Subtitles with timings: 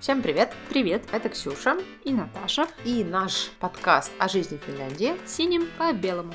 [0.00, 0.54] Всем привет!
[0.70, 1.02] Привет!
[1.12, 6.32] Это Ксюша и Наташа и наш подкаст о жизни в Финляндии синим по белому.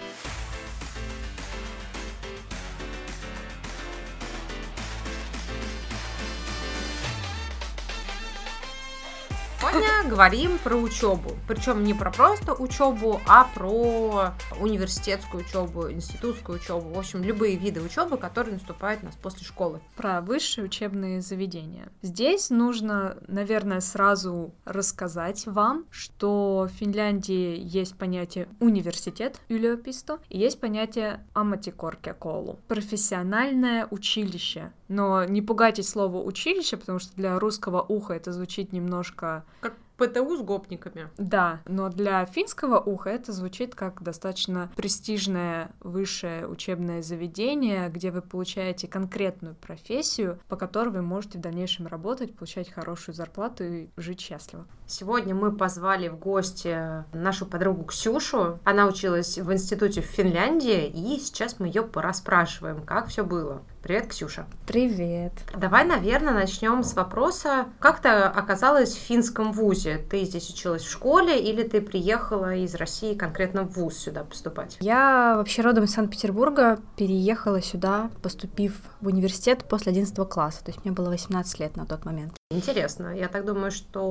[9.59, 11.31] Сегодня говорим про учебу.
[11.47, 16.89] Причем не про просто учебу, а про университетскую учебу, институтскую учебу.
[16.89, 19.81] В общем, любые виды учебы, которые наступают у нас после школы.
[19.95, 21.89] Про высшие учебные заведения.
[22.01, 30.59] Здесь нужно, наверное, сразу рассказать вам, что в Финляндии есть понятие университет, yliopisto, и есть
[30.59, 34.71] понятие аматикоркеколу, профессиональное училище.
[34.87, 40.37] Но не пугайтесь слова училище, потому что для русского уха это звучит немножко как ПТУ
[40.37, 41.09] с гопниками.
[41.17, 48.21] Да, но для финского уха это звучит как достаточно престижное высшее учебное заведение, где вы
[48.21, 54.21] получаете конкретную профессию, по которой вы можете в дальнейшем работать, получать хорошую зарплату и жить
[54.21, 54.65] счастливо.
[54.87, 58.59] Сегодня мы позвали в гости нашу подругу Ксюшу.
[58.63, 63.63] Она училась в институте в Финляндии, и сейчас мы ее пораспрашиваем, как все было.
[63.81, 64.45] Привет, Ксюша.
[64.67, 65.33] Привет.
[65.55, 69.99] Давай, наверное, начнем с вопроса, как ты оказалась в финском вузе?
[70.09, 74.77] Ты здесь училась в школе или ты приехала из России конкретно в вуз сюда поступать?
[74.79, 80.83] Я вообще родом из Санкт-Петербурга, переехала сюда, поступив в университет после 11 класса, то есть
[80.83, 82.35] мне было 18 лет на тот момент.
[82.51, 83.07] Интересно.
[83.17, 84.03] Я так думаю, что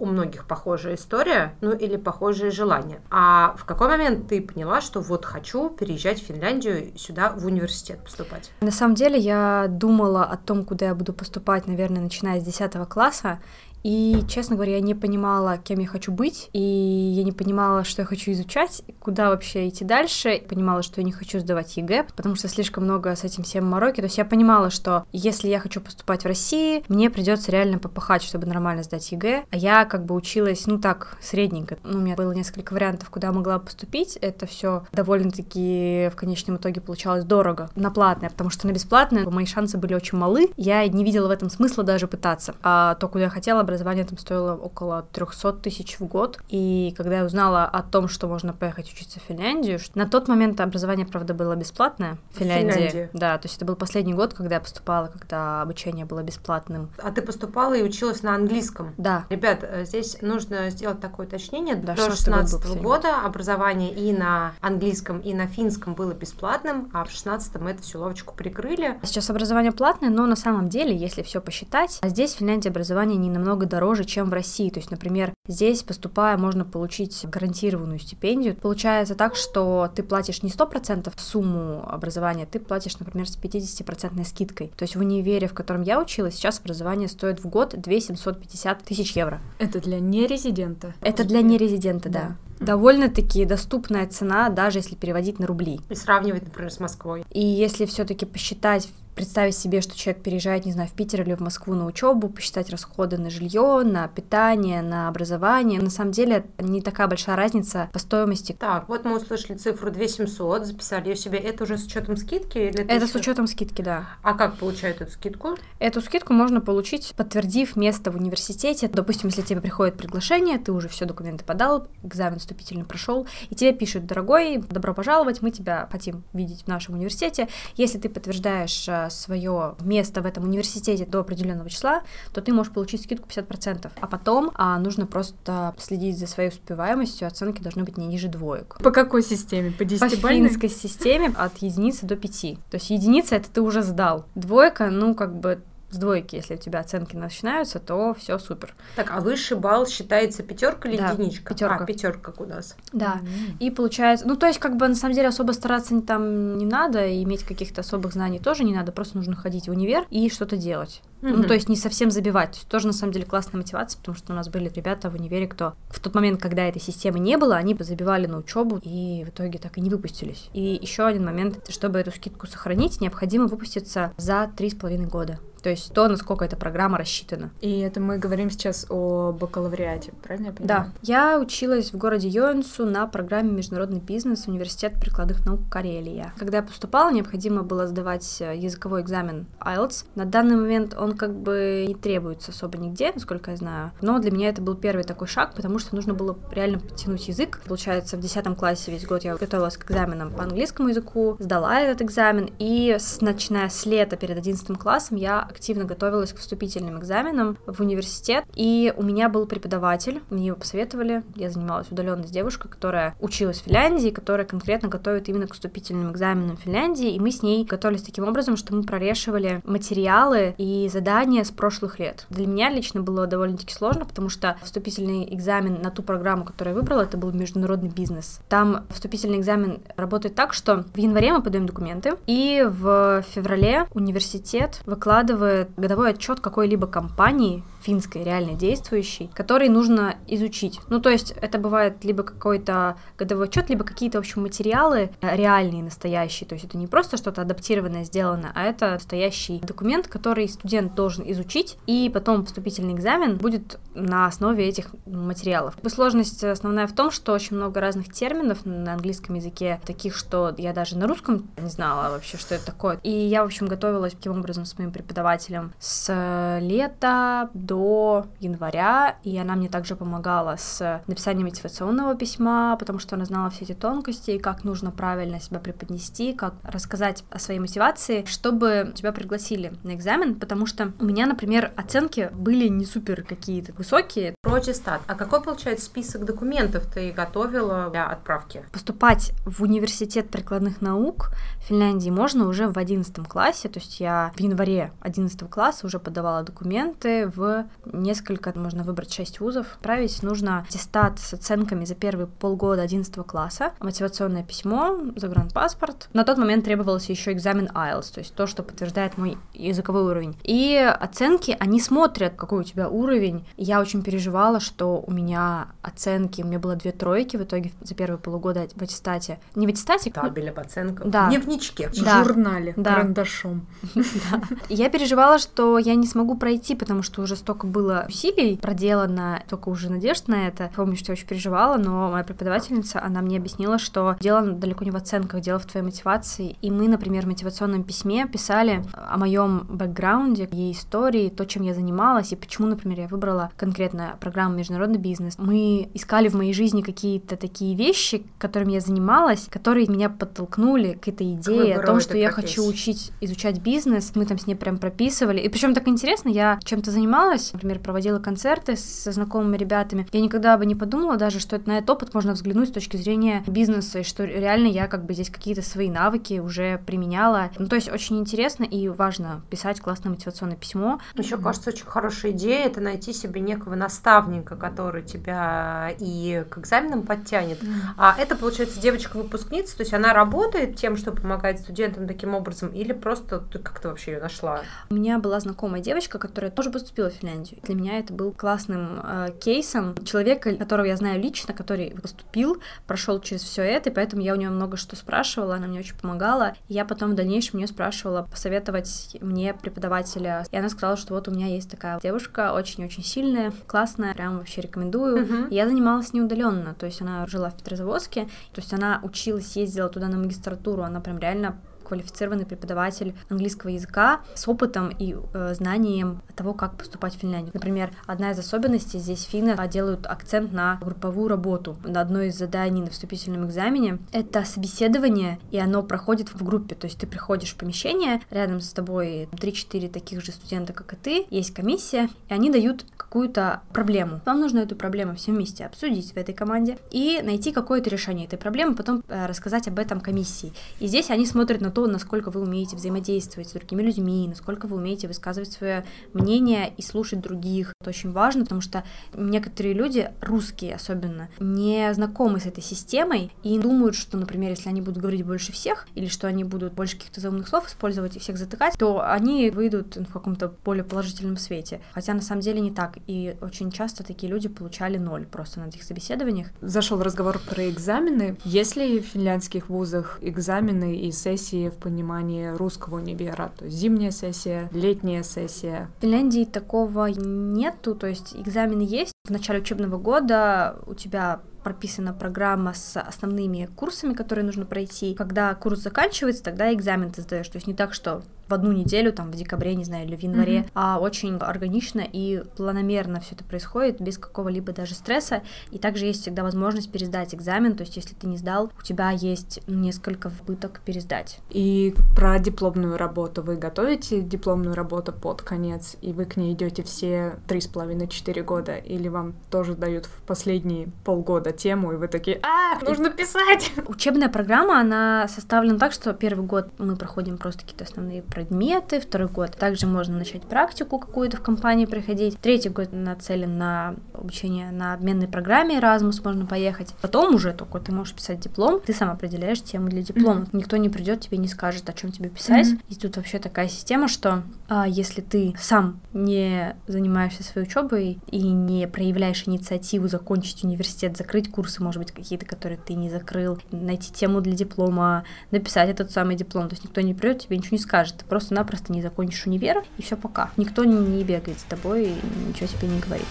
[0.00, 3.00] у многих похожая история, ну или похожие желания.
[3.10, 8.04] А в какой момент ты поняла, что вот хочу переезжать в Финляндию сюда в университет
[8.04, 8.52] поступать?
[8.60, 12.88] На самом деле я думала о том, куда я буду поступать, наверное, начиная с 10
[12.88, 13.40] класса,
[13.82, 18.02] и, честно говоря, я не понимала, кем я хочу быть, и я не понимала, что
[18.02, 20.42] я хочу изучать, куда вообще идти дальше.
[20.48, 24.00] Понимала, что я не хочу сдавать ЕГЭ, потому что слишком много с этим всем мороки.
[24.00, 28.22] То есть я понимала, что если я хочу поступать в России, мне придется реально попахать,
[28.22, 29.44] чтобы нормально сдать ЕГЭ.
[29.50, 31.78] А я как бы училась, ну так, средненько.
[31.82, 34.16] Ну, у меня было несколько вариантов, куда я могла поступить.
[34.16, 37.70] Это все довольно-таки в конечном итоге получалось дорого.
[37.76, 40.50] На платное, потому что на бесплатное мои шансы были очень малы.
[40.56, 42.54] Я не видела в этом смысла даже пытаться.
[42.62, 46.40] А то, куда я хотела, образование там стоило около 300 тысяч в год.
[46.48, 50.60] И когда я узнала о том, что можно поехать учиться в Финляндию, на тот момент
[50.60, 52.72] образование, правда, было бесплатное в Финляндии.
[52.72, 53.10] Финляндии.
[53.12, 56.90] Да, то есть это был последний год, когда я поступала, когда обучение было бесплатным.
[56.98, 58.92] А ты поступала и училась на английском?
[58.98, 59.24] Да.
[59.30, 61.76] Ребят, э, здесь нужно сделать такое уточнение.
[61.76, 67.04] Да, До 16 -го года образование и на английском, и на финском было бесплатным, а
[67.04, 68.98] в 16-м эту всю лавочку прикрыли.
[69.04, 73.30] Сейчас образование платное, но на самом деле, если все посчитать, здесь в Финляндии образование не
[73.30, 74.70] намного намного дороже, чем в России.
[74.70, 78.56] То есть, например, здесь, поступая, можно получить гарантированную стипендию.
[78.56, 84.72] Получается так, что ты платишь не 100% сумму образования, ты платишь, например, с 50% скидкой.
[84.76, 88.82] То есть в универе, в котором я училась, сейчас образование стоит в год 2 750
[88.82, 89.40] тысяч евро.
[89.58, 90.94] Это для нерезидента?
[91.00, 92.20] Это для нерезидента, да.
[92.20, 95.80] да довольно-таки доступная цена, даже если переводить на рубли.
[95.88, 97.24] И сравнивать, например, с Москвой.
[97.30, 101.40] И если все-таки посчитать представить себе, что человек переезжает, не знаю, в Питер или в
[101.40, 105.78] Москву на учебу, посчитать расходы на жилье, на питание, на образование.
[105.78, 108.56] На самом деле не такая большая разница по стоимости.
[108.58, 111.38] Так, вот мы услышали цифру 2700, записали ее себе.
[111.38, 112.56] Это уже с учетом скидки?
[112.56, 114.08] Или это, это с учетом скидки, да.
[114.22, 115.58] А как получают эту скидку?
[115.80, 118.88] Эту скидку можно получить, подтвердив место в университете.
[118.88, 123.74] Допустим, если тебе приходит приглашение, ты уже все документы подал, экзамен вступительный прошел, и тебе
[123.74, 127.48] пишут, дорогой, добро пожаловать, мы тебя хотим видеть в нашем университете.
[127.76, 132.72] Если ты подтверждаешь э, свое место в этом университете до определенного числа, то ты можешь
[132.72, 133.90] получить скидку 50%.
[134.00, 138.78] А потом а, нужно просто следить за своей успеваемостью, оценки должны быть не ниже двоек.
[138.82, 139.72] По какой системе?
[139.72, 142.40] По 10 По финской системе от единицы до 5.
[142.70, 144.24] То есть единица это ты уже сдал.
[144.34, 148.74] Двойка, ну, как бы с двойки, если у тебя оценки начинаются, то все супер.
[148.96, 151.54] Так, а высший балл считается пятерка или да, единичка?
[151.54, 151.84] Пятерка.
[151.84, 152.76] А, пятерка у нас.
[152.92, 153.20] Да.
[153.22, 153.58] Mm-hmm.
[153.58, 157.06] И получается, ну то есть как бы на самом деле особо стараться там не надо,
[157.06, 160.56] и иметь каких-то особых знаний тоже не надо, просто нужно ходить в универ и что-то
[160.56, 161.02] делать.
[161.22, 161.36] Mm-hmm.
[161.36, 162.52] Ну, то есть не совсем забивать.
[162.52, 165.14] То есть тоже, на самом деле, классная мотивация, потому что у нас были ребята в
[165.14, 169.24] универе, кто в тот момент, когда этой системы не было, они забивали на учебу и
[169.24, 170.48] в итоге так и не выпустились.
[170.52, 175.38] И еще один момент, чтобы эту скидку сохранить, необходимо выпуститься за три с половиной года.
[175.62, 177.50] То есть то, насколько эта программа рассчитана.
[177.60, 180.86] И это мы говорим сейчас о бакалавриате, правильно я понимаю?
[180.86, 180.92] Да.
[181.02, 186.32] Я училась в городе Йонсу на программе «Международный бизнес» Университет прикладных наук Карелия.
[186.38, 190.06] Когда я поступала, необходимо было сдавать э, языковой экзамен IELTS.
[190.14, 193.92] На данный момент он как бы не требуется особо нигде, насколько я знаю.
[194.00, 197.60] Но для меня это был первый такой шаг, потому что нужно было реально подтянуть язык.
[197.66, 202.02] Получается, в 10 классе весь год я готовилась к экзаменам по английскому языку, сдала этот
[202.02, 207.56] экзамен, и с, начиная с лета перед 11 классом я активно готовилась к вступительным экзаменам
[207.66, 212.68] в университет, и у меня был преподаватель, мне его посоветовали, я занималась удаленно с девушкой,
[212.68, 217.30] которая училась в Финляндии, которая конкретно готовит именно к вступительным экзаменам в Финляндии, и мы
[217.30, 222.26] с ней готовились таким образом, что мы прорешивали материалы и задания с прошлых лет.
[222.30, 226.80] Для меня лично было довольно-таки сложно, потому что вступительный экзамен на ту программу, которую я
[226.80, 228.40] выбрала, это был международный бизнес.
[228.48, 234.80] Там вступительный экзамен работает так, что в январе мы подаем документы, и в феврале университет
[234.86, 240.80] выкладывает годовой отчет какой-либо компании финской, реально действующей, который нужно изучить.
[240.88, 245.82] Ну, то есть это бывает либо какой-то годовой отчет, либо какие-то, в общем, материалы реальные,
[245.82, 246.48] настоящие.
[246.48, 251.30] То есть это не просто что-то адаптированное сделано, а это настоящий документ, который студент должен
[251.30, 255.76] изучить, и потом вступительный экзамен будет на основе этих материалов.
[255.86, 260.72] Сложность основная в том, что очень много разных терминов на английском языке, таких, что я
[260.72, 263.00] даже на русском не знала вообще, что это такое.
[263.02, 269.38] И я, в общем, готовилась таким образом с моим преподавателем с лета до января, и
[269.38, 274.38] она мне также помогала с написанием мотивационного письма, потому что она знала все эти тонкости,
[274.38, 280.34] как нужно правильно себя преподнести, как рассказать о своей мотивации, чтобы тебя пригласили на экзамен,
[280.34, 284.34] потому что у меня, например, оценки были не супер какие-то высокие.
[284.42, 285.02] Про аттестат.
[285.06, 288.64] А какой, получается, список документов ты готовила для отправки?
[288.72, 291.30] Поступать в университет прикладных наук
[291.60, 296.00] в Финляндии можно уже в 11 классе, то есть я в январе 11 класса уже
[296.00, 299.78] подавала документы в несколько, можно выбрать 6 вузов.
[299.82, 306.08] Править нужно аттестат с оценками за первые полгода 11 класса, мотивационное письмо, загранпаспорт.
[306.12, 310.36] На тот момент требовался еще экзамен IELTS, то есть то, что подтверждает мой языковой уровень.
[310.42, 313.46] И оценки, они смотрят, какой у тебя уровень.
[313.56, 317.94] Я очень переживала, что у меня оценки, у меня было две тройки в итоге за
[317.94, 319.38] первые полугода в аттестате.
[319.54, 320.10] Не в аттестате?
[320.10, 321.06] Табель об оценках.
[321.06, 321.26] Да.
[321.26, 321.88] В дневничке.
[321.88, 322.24] В да.
[322.24, 322.94] журнале, да.
[322.94, 323.66] карандашом.
[324.30, 324.42] Да.
[324.68, 329.70] Я переживала, что я не смогу пройти, потому что уже столько было усилий проделано, только
[329.70, 330.70] уже надежд на это.
[330.76, 334.92] Помню, что я очень переживала, но моя преподавательница, она мне объяснила, что дело далеко не
[334.92, 336.56] в оценках, дело в твоей мотивации.
[336.62, 341.74] И мы, например, в мотивационном письме писали о моем бэкграунде, ей истории, то, чем я
[341.74, 345.34] занималась, и почему, например, я выбрала конкретно программу «Международный бизнес».
[345.36, 351.08] Мы искали в моей жизни какие-то такие вещи, которыми я занималась, которые меня подтолкнули к
[351.08, 354.12] этой идее о том, что я хочу учить, изучать бизнес.
[354.14, 355.40] Мы там с ней прям прописывали.
[355.40, 360.20] И причем так интересно, я чем-то занималась, занималась, например, проводила концерты со знакомыми ребятами, я
[360.20, 364.00] никогда бы не подумала даже, что на этот опыт можно взглянуть с точки зрения бизнеса,
[364.00, 367.50] и что реально я как бы здесь какие-то свои навыки уже применяла.
[367.58, 371.00] Ну, то есть очень интересно и важно писать классное мотивационное письмо.
[371.14, 377.02] Еще, кажется, очень хорошая идея— это найти себе некого наставника, который тебя и к экзаменам
[377.02, 377.62] подтянет.
[377.62, 377.68] Mm.
[377.96, 382.92] А это, получается, девочка-выпускница, то есть она работает тем, что помогает студентам таким образом, или
[382.92, 384.62] просто ты как-то вообще ее нашла?
[384.90, 387.60] У меня была знакомая девочка, которая тоже поступила в Финляндию, Финляндию.
[387.62, 393.20] Для меня это был классным э, кейсом человека, которого я знаю лично, который поступил, прошел
[393.20, 396.54] через все это, и поэтому я у нее много что спрашивала, она мне очень помогала.
[396.68, 400.44] И я потом в дальнейшем нее спрашивала посоветовать мне преподавателя.
[400.50, 404.60] И она сказала, что вот у меня есть такая девушка, очень-очень сильная, классная, прям вообще
[404.60, 405.24] рекомендую.
[405.24, 405.48] Uh-huh.
[405.50, 410.08] я занималась неудаленно, то есть она жила в Петрозаводске, то есть она училась, ездила туда
[410.08, 411.58] на магистратуру, она прям реально
[411.90, 417.50] квалифицированный преподаватель английского языка с опытом и э, знанием того, как поступать в Финляндию.
[417.52, 421.76] Например, одна из особенностей здесь финны делают акцент на групповую работу.
[421.84, 426.76] На одно из заданий на вступительном экзамене это собеседование, и оно проходит в группе.
[426.76, 430.96] То есть ты приходишь в помещение, рядом с тобой 3-4 таких же студента, как и
[430.96, 434.20] ты, есть комиссия, и они дают какую-то проблему.
[434.24, 438.38] Вам нужно эту проблему все вместе обсудить в этой команде и найти какое-то решение этой
[438.38, 440.52] проблемы, потом э, рассказать об этом комиссии.
[440.78, 444.76] И здесь они смотрят на то, насколько вы умеете взаимодействовать с другими людьми, насколько вы
[444.76, 447.72] умеете высказывать свое мнение и слушать других.
[447.80, 448.84] Это очень важно, потому что
[449.14, 454.80] некоторые люди, русские особенно, не знакомы с этой системой и думают, что, например, если они
[454.80, 458.36] будут говорить больше всех, или что они будут больше каких-то заумных слов использовать и всех
[458.36, 461.80] затыкать, то они выйдут в каком-то более положительном свете.
[461.92, 465.68] Хотя на самом деле не так и очень часто такие люди получали ноль просто на
[465.68, 466.48] этих собеседованиях.
[466.60, 468.36] Зашел разговор про экзамены.
[468.44, 473.52] Есть ли в финляндских вузах экзамены и сессии в понимании русского универа?
[473.56, 475.88] То есть зимняя сессия, летняя сессия?
[475.98, 479.12] В Финляндии такого нету, то есть экзамены есть.
[479.26, 485.14] В начале учебного года у тебя прописана программа с основными курсами, которые нужно пройти.
[485.14, 487.48] Когда курс заканчивается, тогда экзамен ты сдаешь.
[487.48, 490.20] То есть не так, что в одну неделю, там, в декабре, не знаю, или в
[490.20, 490.70] январе, mm-hmm.
[490.74, 495.42] а очень органично и планомерно все это происходит, без какого-либо даже стресса.
[495.70, 499.10] И также есть всегда возможность пересдать экзамен, то есть если ты не сдал, у тебя
[499.10, 501.38] есть несколько попыток пересдать.
[501.50, 503.42] И про дипломную работу.
[503.42, 508.08] Вы готовите дипломную работу под конец, и вы к ней идете все три с половиной,
[508.08, 513.10] четыре года, или вам тоже дают в последние полгода тему, и вы такие, а, нужно
[513.10, 513.72] писать!
[513.86, 519.28] Учебная программа, она составлена так, что первый год мы проходим просто какие-то основные предметы, второй
[519.28, 524.94] год также можно начать практику какую-то в компании проходить, третий год нацелен на обучение на
[524.94, 526.94] обменной программе Erasmus, можно поехать.
[527.02, 530.40] Потом уже только ты можешь писать диплом, ты сам определяешь тему для диплома.
[530.40, 530.48] Mm-hmm.
[530.52, 532.66] Никто не придет тебе не скажет, о чем тебе писать.
[532.66, 532.84] Mm-hmm.
[532.88, 538.40] И тут вообще такая система, что а, если ты сам не занимаешься своей учебой и
[538.40, 544.12] не проявляешь инициативу закончить университет, закрыть курсы, может быть, какие-то, которые ты не закрыл, найти
[544.12, 547.82] тему для диплома, написать этот самый диплом, то есть никто не придет, тебе ничего не
[547.82, 550.50] скажет, ты просто-напросто не закончишь универ, и все пока.
[550.56, 553.26] Никто не бегает с тобой и ничего тебе не говорит.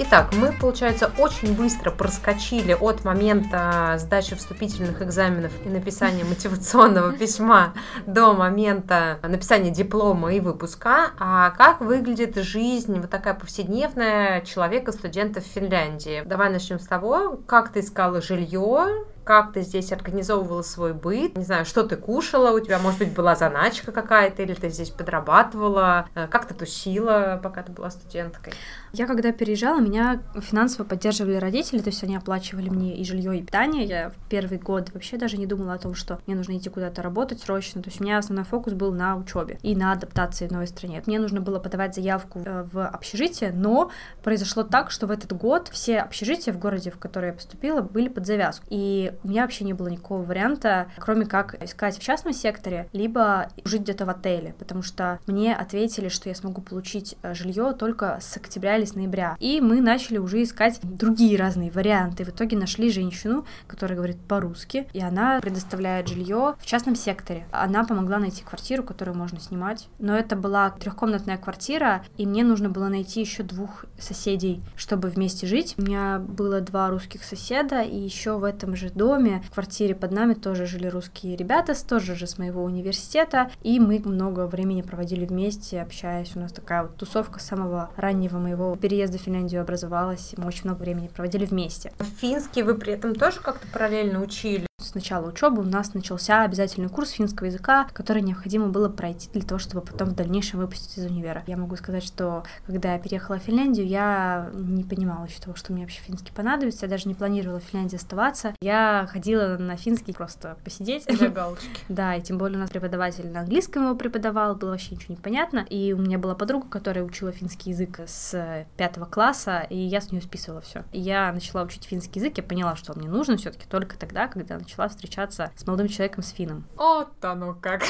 [0.00, 7.74] Итак, мы, получается, очень быстро проскочили от момента сдачи вступительных экзаменов и написания мотивационного письма
[8.06, 11.10] до момента написания диплома и выпуска.
[11.18, 16.22] А как выглядит жизнь вот такая повседневная человека-студента в Финляндии?
[16.24, 21.44] Давай начнем с того, как ты искала жилье, как ты здесь организовывала свой быт, не
[21.44, 26.08] знаю, что ты кушала, у тебя, может быть, была заначка какая-то, или ты здесь подрабатывала,
[26.14, 28.54] э, как ты тусила, пока ты была студенткой?
[28.94, 33.42] Я когда переезжала, меня финансово поддерживали родители, то есть они оплачивали мне и жилье, и
[33.42, 33.84] питание.
[33.84, 37.02] Я в первый год вообще даже не думала о том, что мне нужно идти куда-то
[37.02, 37.82] работать срочно.
[37.82, 41.02] То есть у меня основной фокус был на учебе и на адаптации в новой стране.
[41.04, 43.90] Мне нужно было подавать заявку э, в общежитие, но
[44.24, 48.08] произошло так, что в этот год все общежития в городе, в который я поступила, были
[48.08, 48.64] под завязку.
[48.70, 53.48] И у меня вообще не было никакого варианта, кроме как искать в частном секторе, либо
[53.64, 58.18] жить где-то в отеле, потому что мне ответили, что я смогу получить э, жилье только
[58.20, 59.36] с октября или с ноября.
[59.40, 62.24] И мы начали уже искать другие разные варианты.
[62.24, 67.46] В итоге нашли женщину, которая говорит по-русски, и она предоставляет жилье в частном секторе.
[67.50, 69.88] Она помогла найти квартиру, которую можно снимать.
[69.98, 75.46] Но это была трехкомнатная квартира, и мне нужно было найти еще двух соседей, чтобы вместе
[75.46, 75.74] жить.
[75.78, 80.12] У меня было два русских соседа, и еще в этом же доме в квартире под
[80.12, 85.24] нами тоже жили русские ребята, тоже же с моего университета, и мы много времени проводили
[85.24, 86.36] вместе, общаясь.
[86.36, 90.64] У нас такая вот тусовка с самого раннего моего переезда в Финляндию образовалась, мы очень
[90.64, 91.92] много времени проводили вместе.
[92.20, 94.67] Финский вы при этом тоже как-то параллельно учили?
[94.88, 99.42] С начала учебы у нас начался обязательный курс финского языка, который необходимо было пройти для
[99.42, 101.44] того, чтобы потом в дальнейшем выпустить из универа.
[101.46, 105.74] Я могу сказать, что когда я переехала в Финляндию, я не понимала еще того, что
[105.74, 106.86] мне вообще финский понадобится.
[106.86, 108.54] Я даже не планировала в Финляндии оставаться.
[108.62, 111.04] Я ходила на финский просто посидеть.
[111.06, 111.68] Для галочки.
[111.90, 115.20] Да, и тем более у нас преподаватель на английском его преподавал, было вообще ничего не
[115.20, 115.66] понятно.
[115.68, 120.10] И у меня была подруга, которая учила финский язык с пятого класса, и я с
[120.12, 120.84] нее списывала все.
[120.92, 124.77] Я начала учить финский язык, я поняла, что мне нужно все-таки только тогда, когда начала
[124.86, 126.64] встречаться с молодым человеком, с финном.
[126.76, 127.82] Вот оно как.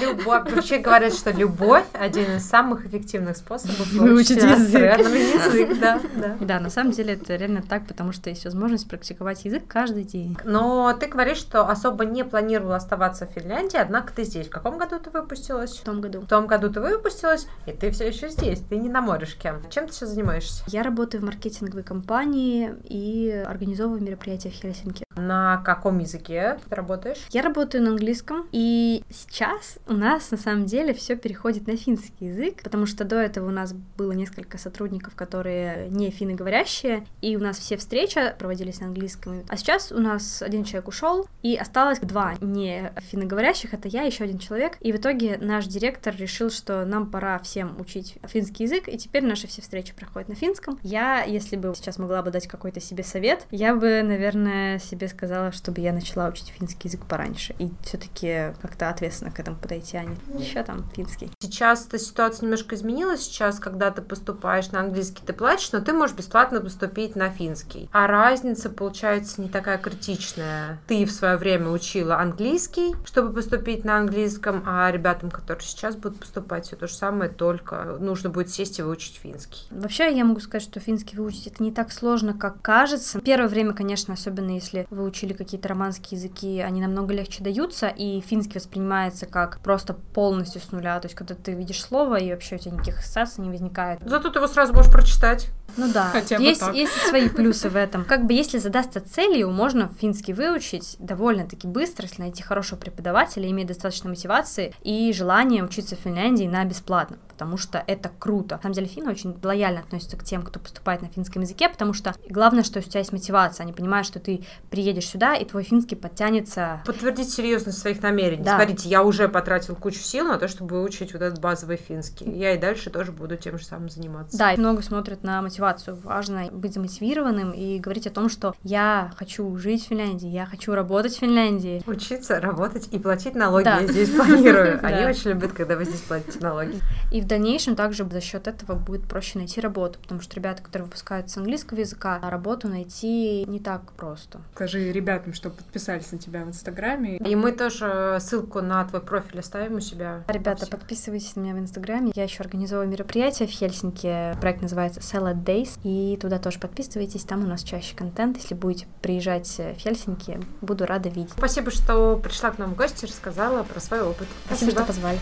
[0.00, 0.52] Любовь.
[0.52, 4.98] Вообще говорят, что любовь один из самых эффективных способов выучить язык.
[4.98, 5.78] язык.
[5.82, 6.36] Да, да.
[6.40, 10.36] Да, на самом деле это реально так, потому что есть возможность практиковать язык каждый день.
[10.44, 14.46] Но ты говоришь, что особо не планировала оставаться в Финляндии, однако ты здесь.
[14.48, 15.76] В каком году ты выпустилась?
[15.76, 16.20] В том году.
[16.20, 19.54] В том году ты выпустилась, и ты все еще здесь, ты не на морешке.
[19.70, 20.64] Чем ты сейчас занимаешься?
[20.68, 25.04] Я работаю в маркетинговой компании и организовываю мероприятия в Хельсинки.
[25.16, 27.18] На каком языке ты работаешь?
[27.30, 32.26] Я работаю на английском, и сейчас у нас на самом деле все переходит на финский
[32.26, 37.40] язык, потому что до этого у нас было несколько сотрудников, которые не финноговорящие, и у
[37.40, 39.42] нас все встречи проводились на английском.
[39.48, 44.24] А сейчас у нас один человек ушел, и осталось два не финноговорящих, это я, еще
[44.24, 44.76] один человек.
[44.80, 49.24] И в итоге наш директор решил, что нам пора всем учить финский язык, и теперь
[49.24, 50.78] наши все встречи проходят на финском.
[50.82, 55.52] Я, если бы сейчас могла бы дать какой-то себе совет, я бы, наверное, себе сказала,
[55.52, 57.54] чтобы я начала учить финский язык пораньше.
[57.58, 61.30] И все-таки как-то ответственно к этому подойти, а не еще там финский.
[61.40, 63.22] Сейчас эта ситуация немножко изменилась.
[63.22, 67.88] Сейчас, когда ты поступаешь на английский, ты платишь, но ты можешь бесплатно поступить на финский.
[67.92, 70.80] А разница, получается, не такая критичная.
[70.86, 76.20] Ты в свое время учила английский, чтобы поступить на английском, а ребятам, которые сейчас будут
[76.20, 79.66] поступать, все то же самое, только нужно будет сесть и выучить финский.
[79.70, 83.20] Вообще, я могу сказать, что финский выучить это не так сложно, как кажется.
[83.20, 88.20] Первое время, конечно, особенно если вы учили какие-то романские языки, они намного легче даются, и
[88.20, 90.98] финский воспринимается как просто полностью с нуля.
[91.00, 94.00] То есть, когда ты видишь слово, и вообще у тебя никаких ассоциаций не возникает.
[94.04, 95.48] Зато ты его сразу можешь прочитать.
[95.76, 96.74] Ну да, Хотя бы есть, так.
[96.74, 98.04] есть свои плюсы в этом.
[98.04, 103.68] Как бы если задастся целью, можно финский выучить довольно-таки быстро, если найти хорошего преподавателя, иметь
[103.68, 108.54] достаточно мотивации и желание учиться в Финляндии на бесплатном, потому что это круто.
[108.54, 111.92] На самом деле финны очень лояльно относятся к тем, кто поступает на финском языке, потому
[111.92, 113.64] что главное, что у тебя есть мотивация.
[113.64, 118.44] Они понимают, что ты приедешь сюда, и твой финский подтянется Подтвердить серьезность своих намерений.
[118.44, 118.54] Да.
[118.54, 122.30] Смотрите, я уже потратил кучу сил на то, чтобы выучить вот этот базовый финский.
[122.30, 124.38] Я и дальше тоже буду тем же самым заниматься.
[124.38, 125.98] Да, и много смотрят на мотивацию.
[126.04, 130.74] Важно быть замотивированным и говорить о том, что я хочу жить в Финляндии, я хочу
[130.74, 131.82] работать в Финляндии.
[131.88, 133.80] Учиться, работать и платить налоги Да.
[133.80, 134.78] я здесь планирую.
[134.86, 136.78] Они очень любят, когда вы здесь платите налоги.
[137.10, 140.84] И в дальнейшем также за счет этого будет проще найти работу, потому что ребята, которые
[140.84, 144.40] выпускаются с английского языка, работу найти не так просто.
[144.54, 147.16] Скажи ребятам, что подписались на тебя в Инстаграме.
[147.16, 150.24] И мы тоже ссылку на твой профиль оставим у себя.
[150.28, 152.12] Ребята, подписывайтесь на меня в Инстаграме.
[152.14, 154.36] Я еще организовываю мероприятие в Хельсинки.
[154.40, 155.78] Проект называется Salad Days.
[155.84, 157.24] И туда тоже подписывайтесь.
[157.24, 158.36] Там у нас чаще контент.
[158.36, 161.32] Если будете приезжать в Хельсинки, буду рада видеть.
[161.36, 164.28] Спасибо, что пришла к нам в гости, рассказала про свой опыт.
[164.46, 165.18] Спасибо, что позвали.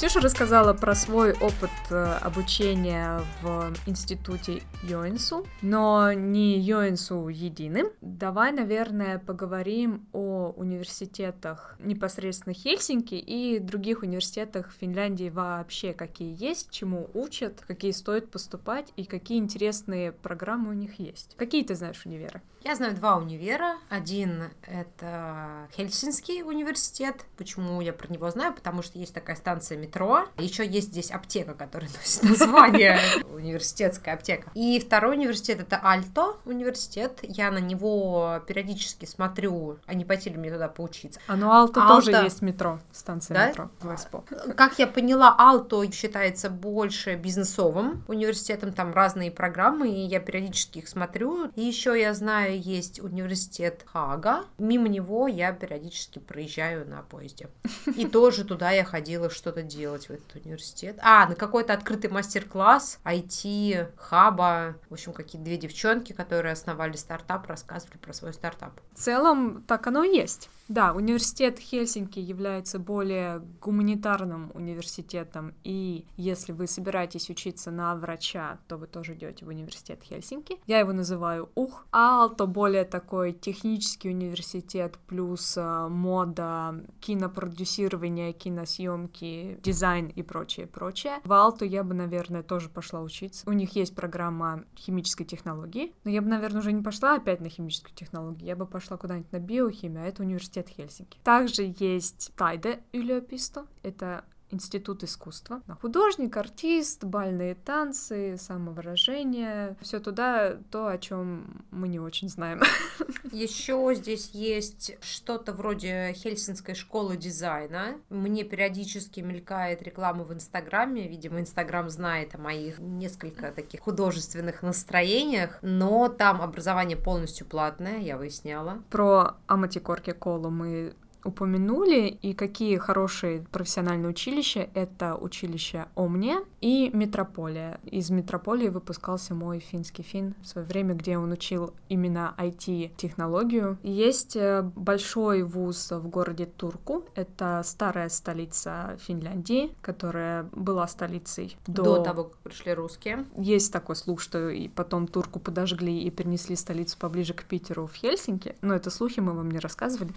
[0.00, 7.88] Ксюша рассказала про свой опыт э, обучения в институте Йоинсу, но не Йоинсу единым.
[8.00, 17.10] Давай, наверное, поговорим о университетах непосредственно Хельсинки и других университетах Финляндии вообще, какие есть, чему
[17.12, 21.34] учат, какие стоит поступать и какие интересные программы у них есть.
[21.36, 22.40] Какие ты знаешь универы?
[22.62, 23.76] Я знаю два универа.
[23.88, 27.24] Один— это Хельсинский университет.
[27.38, 28.54] Почему я про него знаю?
[28.54, 29.89] Потому что есть такая станция метро.
[30.38, 32.98] Еще есть здесь аптека, которая носит название
[33.32, 34.50] университетская аптека.
[34.54, 37.18] И второй университет— это Альто университет.
[37.22, 41.20] Я на него периодически смотрю, а не пойти ли мне туда поучиться.
[41.26, 41.86] А ну Алта.
[41.86, 43.48] тоже есть метро, станция Да?
[43.48, 44.24] метро в Эспо.
[44.56, 50.88] Как я поняла, Алто считается больше бизнесовым университетом, там разные программы, и я периодически их
[50.88, 51.50] смотрю.
[51.56, 54.44] И еще я знаю, есть университет Хага.
[54.58, 57.48] Мимо него я периодически проезжаю на поезде.
[57.96, 60.98] И тоже туда я ходила что-то делать в этот университет.
[61.02, 64.76] А, на какой-то открытый мастер-класс IT, хаба.
[64.88, 68.72] В общем, какие-то две девчонки, которые основали стартап, рассказывали про свой стартап.
[68.92, 70.48] В целом, так оно и есть.
[70.70, 78.76] Да, университет Хельсинки является более гуманитарным университетом, и если вы собираетесь учиться на врача, то
[78.76, 80.58] вы тоже идете в университет Хельсинки.
[80.68, 81.86] Я его называю УХ.
[81.90, 91.18] Алто более такой технический университет, плюс э, мода, кинопродюсирование, киносъемки, дизайн и прочее, прочее.
[91.24, 93.42] В Алту я бы, наверное, тоже пошла учиться.
[93.50, 97.48] У них есть программа химической технологии, но я бы, наверное, уже не пошла опять на
[97.48, 101.18] химическую технологию, я бы пошла куда-нибудь на биохимию, а это университет Хельсинки.
[101.24, 105.62] Также есть Тайде Yliopisto, это Институт искусства.
[105.80, 109.76] Художник, артист, бальные танцы, самовыражение.
[109.80, 112.60] Все туда то, о чем мы не очень знаем.
[113.32, 117.96] Еще здесь есть что-то вроде Хельсинской школы дизайна.
[118.08, 121.08] Мне периодически мелькает реклама в Инстаграме.
[121.08, 128.16] Видимо, Инстаграм знает о моих несколько таких художественных настроениях, но там образование полностью платное, я
[128.16, 128.82] выясняла.
[128.90, 134.68] Про Аматикорки Колу мы упомянули, и какие хорошие профессиональные училища.
[134.74, 137.80] Это училище Омния и Метрополия.
[137.84, 143.78] Из Метрополии выпускался мой финский фин в свое время, где он учил именно IT-технологию.
[143.82, 147.04] Есть э, большой вуз в городе Турку.
[147.14, 151.82] Это старая столица Финляндии, которая была столицей до...
[151.82, 153.26] До, того, как пришли русские.
[153.36, 157.94] Есть такой слух, что и потом Турку подожгли и перенесли столицу поближе к Питеру в
[157.94, 158.56] Хельсинки.
[158.60, 160.12] Но это слухи, мы вам не рассказывали.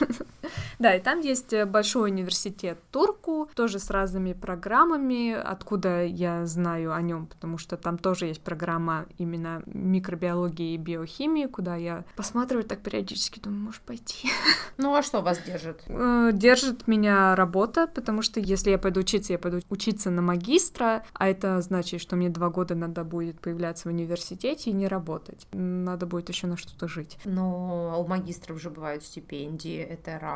[0.78, 6.92] Да, и там есть э, большой университет Турку, тоже с разными программами, откуда я знаю
[6.92, 12.64] о нем, потому что там тоже есть программа именно микробиологии и биохимии, куда я посматриваю
[12.64, 14.28] так периодически, думаю, может пойти.
[14.76, 15.82] Ну а что вас держит?
[15.86, 21.04] Э, Держит меня работа, потому что если я пойду учиться, я пойду учиться на магистра,
[21.12, 25.46] а это значит, что мне два года надо будет появляться в университете и не работать.
[25.52, 27.18] Надо будет еще на что-то жить.
[27.24, 30.33] Но у магистров же бывают стипендии, это раз.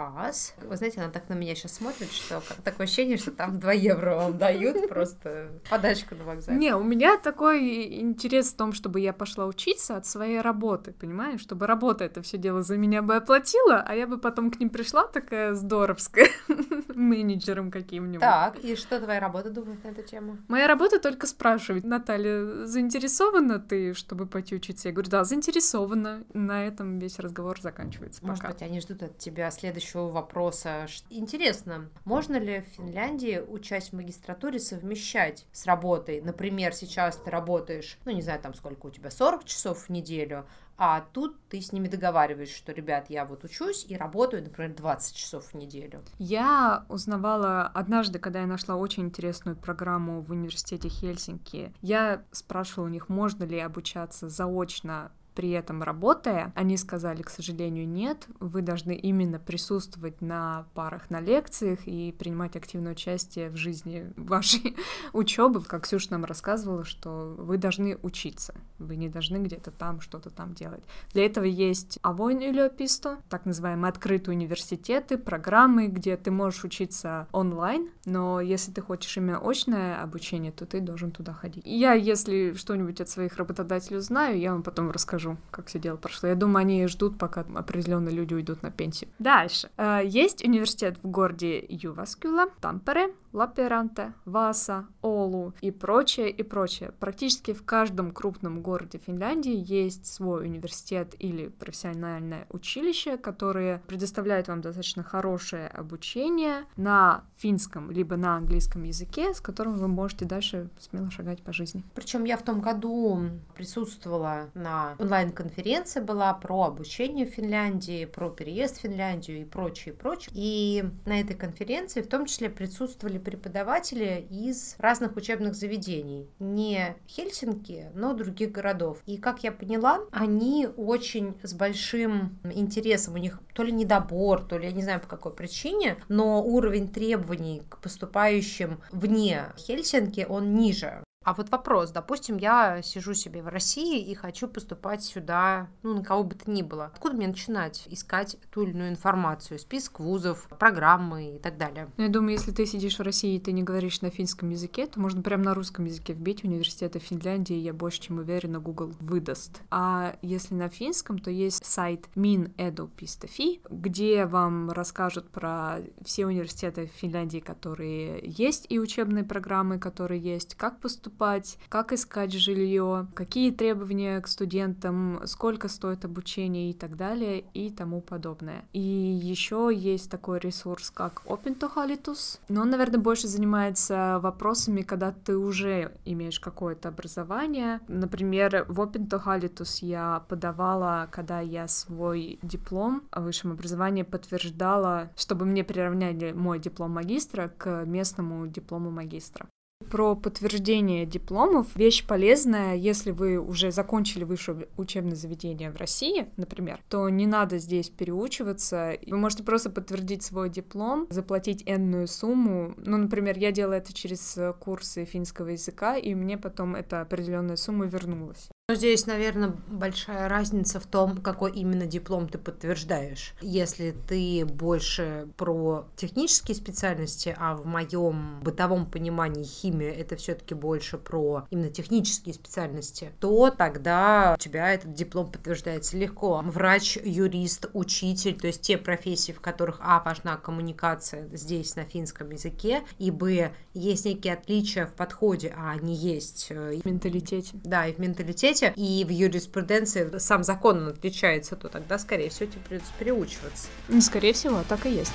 [0.62, 4.14] Вы знаете, она так на меня сейчас смотрит, что такое ощущение, что там 2 евро
[4.14, 6.58] вам дают просто подачку на вокзале.
[6.58, 11.40] Не, у меня такой интерес в том, чтобы я пошла учиться от своей работы, понимаешь?
[11.40, 14.70] Чтобы работа это все дело за меня бы оплатила, а я бы потом к ним
[14.70, 16.28] пришла такая здоровская,
[16.94, 18.20] менеджером каким-нибудь.
[18.20, 20.38] Так, и что твоя работа думает на эту тему?
[20.48, 24.88] Моя работа только спрашивать, Наталья, заинтересована ты, чтобы пойти учиться?
[24.88, 26.24] Я говорю, да, заинтересована.
[26.32, 28.54] На этом весь разговор заканчивается Может пока.
[28.54, 29.50] быть, они ждут от тебя
[29.88, 30.86] следующего вопроса.
[31.10, 36.20] Интересно, можно ли в Финляндии участь в магистратуре совмещать с работой?
[36.20, 40.46] Например, сейчас ты работаешь, ну, не знаю, там сколько у тебя, 40 часов в неделю,
[40.76, 45.16] а тут ты с ними договариваешь, что, ребят, я вот учусь и работаю, например, 20
[45.16, 46.00] часов в неделю.
[46.18, 51.72] Я узнавала однажды, когда я нашла очень интересную программу в университете Хельсинки.
[51.82, 57.86] Я спрашивала у них, можно ли обучаться заочно при этом работая, они сказали, к сожалению,
[57.86, 64.12] нет, вы должны именно присутствовать на парах, на лекциях и принимать активное участие в жизни
[64.16, 64.74] вашей
[65.12, 65.60] учебы.
[65.60, 70.54] Как Ксюша нам рассказывала, что вы должны учиться, вы не должны где-то там что-то там
[70.54, 70.82] делать.
[71.12, 77.90] Для этого есть Avoin yliopisto, так называемые открытые университеты, программы, где ты можешь учиться онлайн,
[78.06, 81.62] но если ты хочешь именно очное обучение, то ты должен туда ходить.
[81.64, 85.96] Я, если что-нибудь от своих работодателей узнаю, я вам потом расскажу расскажу, как все дело
[85.96, 86.28] прошло.
[86.28, 89.10] Я думаю, они ждут, пока определенные люди уйдут на пенсию.
[89.18, 89.70] Дальше.
[89.76, 96.92] Э, есть университет в городе Юваскюла, Тампере, Лаперанте, Васа, Олу и прочее, и прочее.
[96.98, 104.60] Практически в каждом крупном городе Финляндии есть свой университет или профессиональное училище, которые предоставляют вам
[104.60, 111.10] достаточно хорошее обучение на финском либо на английском языке, с которым вы можете дальше смело
[111.10, 111.84] шагать по жизни.
[111.94, 113.20] Причем я в том году
[113.54, 120.32] присутствовала на онлайн-конференции была про обучение в Финляндии, про переезд в Финляндию и прочее, прочее.
[120.34, 126.28] И на этой конференции в том числе присутствовали преподаватели из разных учебных заведений.
[126.38, 129.02] Не Хельсинки, но других городов.
[129.06, 134.58] И, как я поняла, они очень с большим интересом, у них то ли недобор, то
[134.58, 140.54] ли я не знаю по какой причине, но уровень требований к поступающим вне Хельсинки, он
[140.54, 141.02] ниже.
[141.28, 146.02] А вот вопрос, допустим, я сижу себе в России и хочу поступать сюда, ну, на
[146.02, 146.86] кого бы то ни было.
[146.86, 151.90] Откуда мне начинать искать ту или иную информацию, список вузов, программы и так далее?
[151.98, 154.86] Ну, я думаю, если ты сидишь в России и ты не говоришь на финском языке,
[154.86, 159.60] то можно прямо на русском языке вбить университеты Финляндии, я больше чем уверена, Google выдаст.
[159.70, 167.40] А если на финском, то есть сайт minedu.fi, где вам расскажут про все университеты Финляндии,
[167.40, 174.20] которые есть, и учебные программы, которые есть, как поступать поступать, как искать жилье, какие требования
[174.20, 178.64] к студентам, сколько стоит обучение и так далее и тому подобное.
[178.72, 185.36] И еще есть такой ресурс, как Opintohalitus, но он, наверное, больше занимается вопросами, когда ты
[185.36, 187.80] уже имеешь какое-то образование.
[187.88, 195.64] Например, в Opintohalitus я подавала, когда я свой диплом о высшем образовании подтверждала, чтобы мне
[195.64, 199.48] приравняли мой диплом магистра к местному диплому магистра
[199.88, 201.66] про подтверждение дипломов.
[201.74, 207.58] Вещь полезная, если вы уже закончили высшее учебное заведение в России, например, то не надо
[207.58, 208.98] здесь переучиваться.
[209.06, 212.74] Вы можете просто подтвердить свой диплом, заплатить энную сумму.
[212.76, 217.86] Ну, например, я делала это через курсы финского языка, и мне потом эта определенная сумма
[217.86, 218.48] вернулась.
[218.70, 223.32] Здесь, наверное, большая разница в том, какой именно диплом ты подтверждаешь.
[223.40, 230.98] Если ты больше про технические специальности, а в моем бытовом понимании химия это все-таки больше
[230.98, 236.42] про именно технические специальности, то тогда у тебя этот диплом подтверждается легко.
[236.44, 242.28] Врач, юрист, учитель, то есть те профессии, в которых, а, важна коммуникация здесь на финском
[242.32, 246.48] языке, и, б, есть некие отличия в подходе, а они есть.
[246.50, 247.52] Э, в менталитете.
[247.64, 252.50] Да, и в менталитете университете, и в юриспруденции сам закон отличается, то тогда, скорее всего,
[252.50, 253.68] тебе придется переучиваться.
[253.88, 255.12] Не скорее всего, так и есть.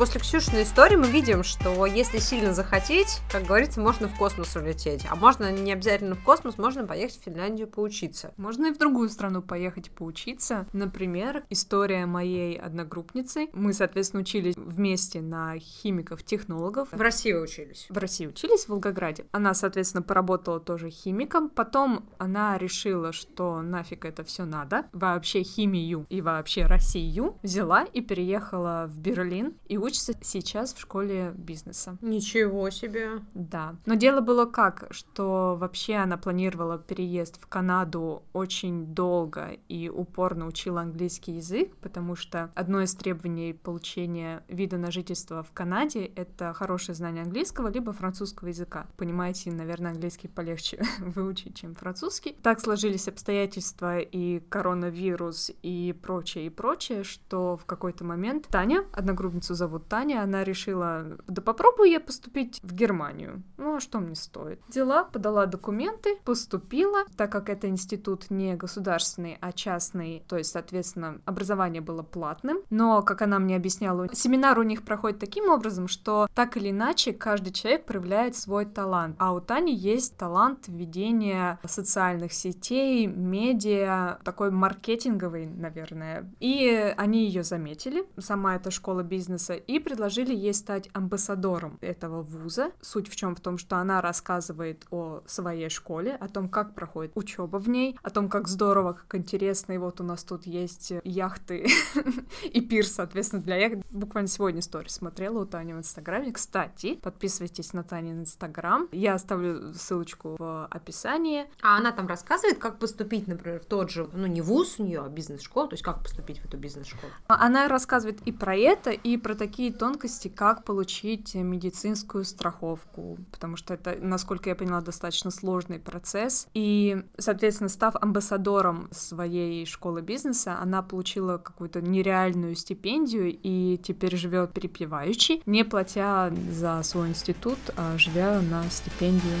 [0.00, 5.04] После Ксюшиной истории мы видим, что если сильно захотеть, как говорится, можно в космос улететь.
[5.10, 8.32] А можно не обязательно в космос, можно поехать в Финляндию поучиться.
[8.38, 10.66] Можно и в другую страну поехать поучиться.
[10.72, 13.50] Например, история моей одногруппницы.
[13.52, 16.88] Мы, соответственно, учились вместе на химиков-технологов.
[16.92, 17.84] В России учились?
[17.90, 19.26] В России учились, в Волгограде.
[19.32, 21.50] Она, соответственно, поработала тоже химиком.
[21.50, 24.86] Потом она решила, что нафиг это все надо.
[24.94, 30.80] Вообще химию и вообще Россию взяла и переехала в Берлин и учится учится сейчас в
[30.80, 31.98] школе бизнеса.
[32.00, 33.22] Ничего себе.
[33.34, 33.74] Да.
[33.86, 40.46] Но дело было как, что вообще она планировала переезд в Канаду очень долго и упорно
[40.46, 46.52] учила английский язык, потому что одно из требований получения вида на жительство в Канаде— это
[46.52, 48.86] хорошее знание английского либо французского языка.
[48.96, 52.36] Понимаете, наверное, английский полегче выучить, чем французский.
[52.42, 59.54] Так сложились обстоятельства и коронавирус и прочее, и прочее, что в какой-то момент Таня, одногруппницу
[59.54, 63.42] зовут вот Таня, она решила, да попробую я поступить в Германию.
[63.56, 64.60] Ну, а что мне стоит?
[64.68, 71.20] Дела, подала документы, поступила, так как это институт не государственный, а частный, то есть, соответственно,
[71.24, 72.58] образование было платным.
[72.70, 77.12] Но, как она мне объясняла, семинар у них проходит таким образом, что так или иначе
[77.12, 79.16] каждый человек проявляет свой талант.
[79.18, 86.30] А у Тани есть талант ведения социальных сетей, медиа, такой маркетинговый, наверное.
[86.40, 92.72] И они ее заметили, сама эта школа бизнеса, и предложили ей стать амбассадором этого вуза.
[92.80, 93.36] Суть в чем?
[93.36, 97.96] В том, что она рассказывает о своей школе, о том, как проходит учеба в ней,
[98.02, 101.68] о том, как здорово, как интересно, и вот у нас тут есть яхты
[102.42, 103.86] и пирс, соответственно, для яхт.
[103.90, 106.32] Буквально сегодня историю смотрела у Тани в Инстаграме.
[106.32, 108.88] Кстати, подписывайтесь на Танин Инстаграм.
[108.90, 111.46] Я оставлю ссылочку в описании.
[111.62, 115.02] А она там рассказывает, как поступить, например, в тот же, ну, не вуз у нее,
[115.04, 117.12] а бизнес-школу, то есть как поступить в эту бизнес-школу?
[117.28, 123.74] Она рассказывает и про это, и про такие тонкости, как получить медицинскую страховку, потому что
[123.74, 126.46] это, насколько я поняла, достаточно сложный процесс.
[126.54, 134.52] И, соответственно, став амбассадором своей школы бизнеса, она получила какую-то нереальную стипендию и теперь живет
[134.52, 139.36] перепеваючи, не платя за свой институт, а живя на стипендию.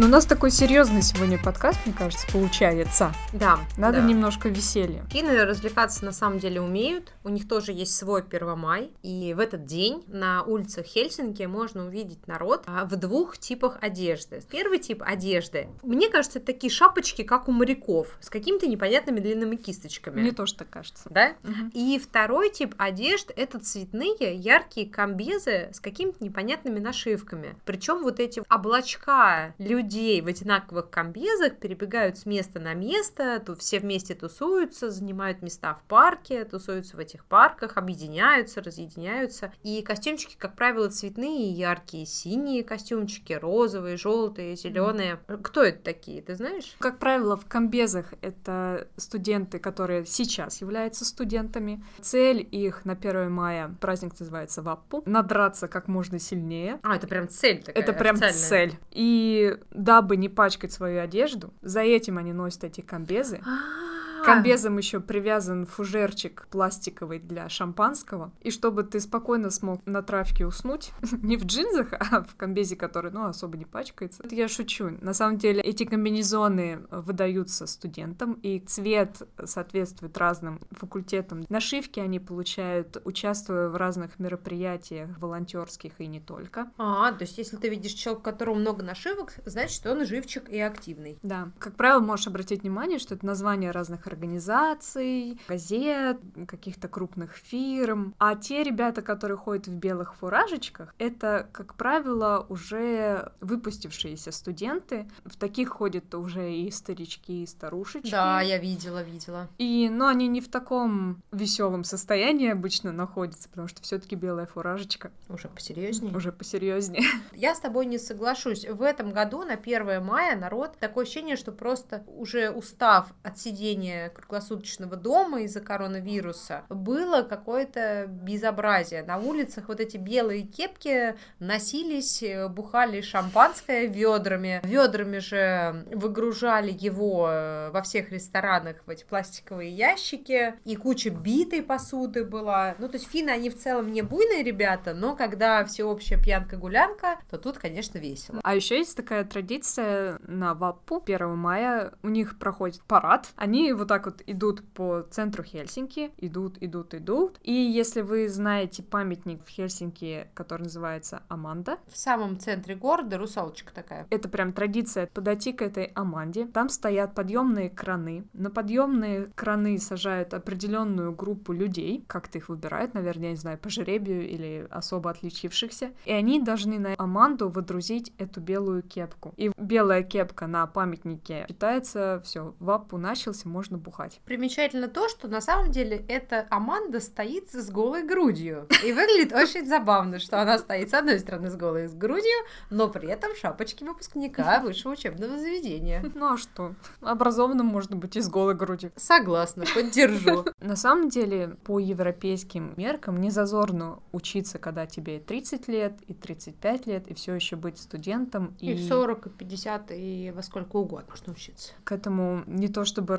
[0.00, 3.12] Но у нас такой серьезный сегодня подкаст, мне кажется, получается.
[3.34, 3.58] Да.
[3.76, 4.06] Надо да.
[4.06, 5.04] немножко веселья.
[5.10, 7.12] Финны развлекаться на самом деле умеют.
[7.22, 8.92] У них тоже есть свой 1 май.
[9.02, 14.42] И в этот день на улицах Хельсинки можно увидеть народ а, в двух типах одежды.
[14.50, 15.68] Первый тип одежды.
[15.82, 20.22] Мне кажется, это такие шапочки, как у моряков, с какими-то непонятными длинными кисточками.
[20.22, 21.10] Мне тоже так кажется.
[21.10, 21.34] Да?
[21.42, 21.72] Мгм.
[21.74, 27.54] И второй тип одежд это цветные, яркие комбезы с какими-то непонятными нашивками.
[27.66, 33.80] Причем вот эти облачка людей в одинаковых комбезах перебегают с места на место, то все
[33.80, 39.52] вместе тусуются, занимают места в парке, тусуются в этих парках, объединяются, разъединяются.
[39.62, 45.20] И костюмчики, как правило, цветные, яркие, синие костюмчики, розовые, желтые, зеленые.
[45.42, 46.76] Кто это такие, ты знаешь?
[46.78, 51.84] Как правило, в комбезах это студенты, которые сейчас являются студентами.
[52.00, 56.78] Цель их на 1 мая, праздник называется Ваппу, надраться как можно сильнее.
[56.82, 58.38] А, это прям цель такая Это прям официальная.
[58.70, 58.78] цель.
[58.90, 63.40] И дабы не пачкать свою одежду, за этим они носят эти комбезы.
[63.44, 63.89] А,
[64.22, 68.32] К комбезам еще привязан фужерчик пластиковый для шампанского.
[68.40, 73.10] И чтобы ты спокойно смог на травке уснуть, не в джинсах, а в комбезе, который,
[73.10, 74.22] ну, особо не пачкается.
[74.24, 74.90] Это я шучу.
[75.00, 81.44] На самом деле эти комбинезоны выдаются студентам, и цвет соответствует разным факультетам.
[81.48, 86.70] Нашивки они получают, участвуя в разных мероприятиях волонтерских и не только.
[86.78, 90.58] А, то есть если ты видишь человека, у которого много нашивок, значит, он живчик и
[90.58, 91.18] активный.
[91.22, 98.14] Да, как правило, можешь обратить внимание, что это название разных организаций, газет, каких-то крупных фирм.
[98.18, 105.08] А те ребята, которые ходят в белых фуражечках, это, как правило, уже выпустившиеся студенты.
[105.24, 108.10] В таких ходят уже и старички, и старушечки.
[108.10, 109.48] Да, я видела, видела.
[109.58, 115.10] И, ну, они не в таком веселом состоянии обычно находятся, потому что все-таки белая фуражечка
[115.28, 116.16] Уже посерьезнее.
[116.16, 117.04] уже посерьезнее.
[117.32, 118.66] Я с тобой не соглашусь.
[118.66, 123.99] В этом году на 1 мая народ такое ощущение, что просто уже устав от сидения
[124.08, 129.02] круглосуточного дома из-за коронавируса, было какое-то безобразие.
[129.02, 134.60] На улицах вот эти белые кепки носились, э, бухали шампанское ведрами.
[134.64, 140.54] Ведрами же выгружали его э, во всех ресторанах в эти пластиковые ящики.
[140.64, 142.74] И куча битой посуды была.
[142.78, 147.38] Ну, то есть финны, они в целом не буйные ребята, но когда всеобщая пьянка-гулянка, то
[147.38, 148.40] тут, конечно, весело.
[148.42, 151.92] А еще есть такая традиция на Ваппу 1 мая.
[152.02, 153.28] У них проходит парад.
[153.36, 156.12] Они вот так вот идут по центру Хельсинки.
[156.18, 157.40] Идут, идут, идут.
[157.42, 163.74] И если вы знаете памятник в Хельсинки, который называется Аманда, В самом центре города русалочка
[163.74, 164.06] такая.
[164.08, 166.46] это прям традиция подойти к этой Аманде.
[166.46, 168.26] Там стоят подъемные краны.
[168.32, 172.04] На подъемные краны сажают определенную группу людей.
[172.06, 175.90] Как-то их выбирают, наверное, я не знаю, по жребию или особо отличившихся.
[176.04, 179.34] И они должны на Аманду водрузить эту белую кепку.
[179.36, 184.20] И белая кепка на памятнике считается, все, вапу начался, можно бухать.
[184.24, 188.66] Примечательно то, что на самом деле эта Аманда стоит с голой грудью.
[188.84, 192.38] И выглядит очень забавно, что она стоит с одной стороны с голой грудью,
[192.70, 196.04] но при этом в шапочке выпускника высшего учебного заведения.
[196.14, 196.74] Ну а что?
[197.00, 198.92] Образованным можно быть и с голой грудью.
[198.96, 200.44] Согласна, поддержу.
[200.60, 206.14] На самом деле, по европейским меркам, не зазорно учиться, когда тебе и 30 лет, и
[206.14, 208.56] 35 лет, и все еще быть студентом.
[208.60, 211.72] И в 40, и 50, и во сколько угодно можно учиться.
[211.84, 213.16] к этому не то чтобы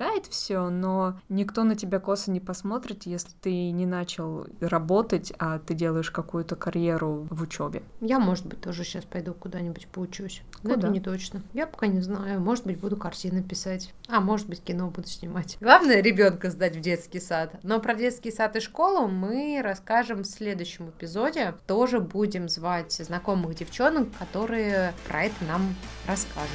[0.00, 5.58] предлагает все, но никто на тебя косо не посмотрит, если ты не начал работать, а
[5.58, 7.82] ты делаешь какую-то карьеру в учебе.
[8.00, 10.42] Я, может быть, тоже сейчас пойду куда-нибудь поучусь.
[10.62, 10.86] Но Куда?
[10.86, 11.42] это не точно.
[11.52, 12.40] Я пока не знаю.
[12.40, 13.92] Может быть, буду картины писать.
[14.08, 15.58] А может быть, кино буду снимать.
[15.60, 17.56] Главное ребенка сдать в детский сад.
[17.62, 21.54] Но про детский сад и школу мы расскажем в следующем эпизоде.
[21.66, 25.74] Тоже будем звать знакомых девчонок, которые про это нам
[26.06, 26.48] расскажут.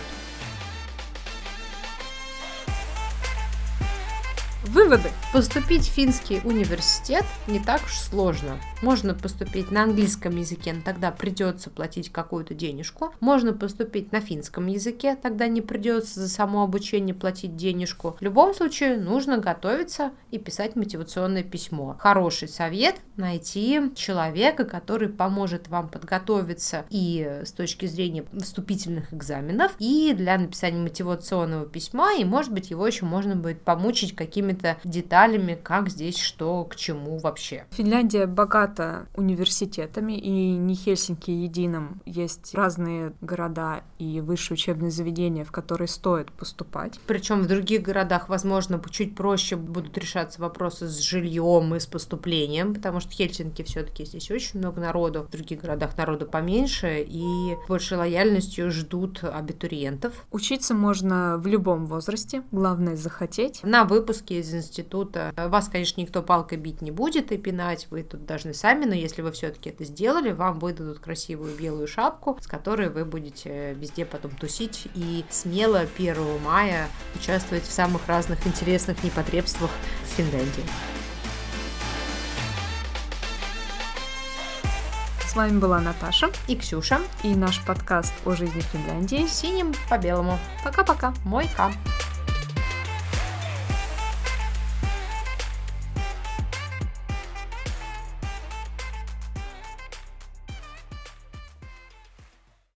[4.69, 5.10] Выводы.
[5.32, 8.58] Поступить в финский университет не так уж сложно.
[8.82, 13.13] Можно поступить на английском языке, но тогда придется платить какую-то денежку.
[13.19, 18.15] Можно поступить на финском языке, тогда не придется за само обучение платить денежку.
[18.19, 21.95] В любом случае нужно готовиться и писать мотивационное письмо.
[21.99, 30.13] Хороший совет– найти человека, который поможет вам подготовиться и с точки зрения вступительных экзаменов, и
[30.15, 35.89] для написания мотивационного письма, и, может быть, его еще можно будет помучить какими-то деталями, как
[35.89, 37.65] здесь что к чему вообще.
[37.72, 42.02] Финляндия богата университетами, и не Хельсинки единым.
[42.06, 47.00] Есть разные города и высшие учебные заведения, в которые стоит поступать.
[47.08, 52.74] Причем в других городах, возможно, чуть проще будут решаться вопросы с жильем и с поступлением,
[52.74, 57.98] потому что Хельсинки все-таки здесь очень много народу, в других городах народу поменьше, и большей
[57.98, 60.26] лояльностью ждут абитуриентов.
[60.32, 63.62] Учиться можно в любом возрасте, главное захотеть.
[63.63, 68.26] На выпуске из института вас, конечно, никто палкой бить не будет и пинать, вы тут
[68.26, 72.90] должны сами, но если вы все-таки это сделали, вам выдадут красивую белую шапку, с которой
[72.90, 79.72] вы будете везде потом тусить и смело 1 мая участвовать в самых разных интересных непотребствах
[80.04, 80.64] в Финляндии.
[85.28, 89.28] С вами была Наташа И Ксюша и наш подкаст о жизни в Финляндии.
[89.28, 90.40] синим по белому.
[90.64, 91.14] Пока-пока!
[91.26, 91.74] Мой хам.